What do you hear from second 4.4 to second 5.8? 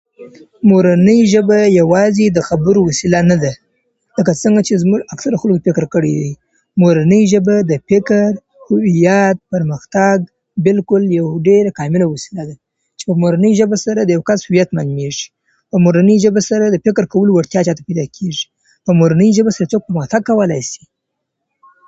څنګه چې زموږ اکثرو خلکو